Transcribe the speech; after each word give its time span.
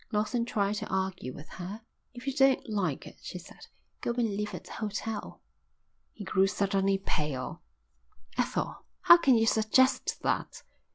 Lawson 0.11 0.45
tried 0.45 0.73
to 0.73 0.87
argue 0.87 1.31
with 1.31 1.47
her. 1.47 1.81
"If 2.15 2.25
you 2.25 2.33
don't 2.33 2.67
like 2.67 3.05
it," 3.05 3.19
she 3.21 3.37
said, 3.37 3.67
"go 4.01 4.11
and 4.13 4.35
live 4.35 4.55
at 4.55 4.63
the 4.63 4.71
hotel." 4.71 5.41
He 6.13 6.23
grew 6.23 6.47
suddenly 6.47 6.97
pale. 6.97 7.61
"Ethel, 8.35 8.83
how 9.01 9.17
can 9.17 9.35
you 9.37 9.45
suggest 9.45 10.23
that!" 10.23 10.63